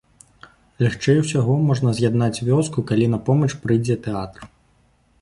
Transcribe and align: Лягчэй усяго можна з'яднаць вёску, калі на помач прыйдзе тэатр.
Лягчэй 0.83 1.17
усяго 1.25 1.57
можна 1.67 1.95
з'яднаць 1.99 2.33
вёску, 2.49 2.87
калі 2.93 3.05
на 3.15 3.23
помач 3.31 3.51
прыйдзе 3.67 4.03
тэатр. 4.09 4.53